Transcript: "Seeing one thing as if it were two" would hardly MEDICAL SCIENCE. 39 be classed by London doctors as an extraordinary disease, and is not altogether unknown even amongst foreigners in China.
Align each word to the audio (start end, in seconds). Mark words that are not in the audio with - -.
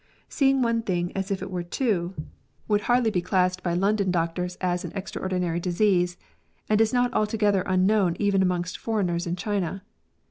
"Seeing 0.29 0.63
one 0.63 0.81
thing 0.81 1.15
as 1.15 1.29
if 1.29 1.43
it 1.43 1.51
were 1.51 1.61
two" 1.61 2.15
would 2.67 2.81
hardly 2.89 3.11
MEDICAL 3.11 3.27
SCIENCE. 3.29 3.57
39 3.57 3.61
be 3.61 3.61
classed 3.61 3.63
by 3.63 3.73
London 3.75 4.09
doctors 4.09 4.55
as 4.59 4.83
an 4.83 4.91
extraordinary 4.95 5.59
disease, 5.59 6.17
and 6.67 6.81
is 6.81 6.91
not 6.91 7.13
altogether 7.13 7.61
unknown 7.67 8.15
even 8.17 8.41
amongst 8.41 8.79
foreigners 8.79 9.27
in 9.27 9.35
China. 9.35 9.83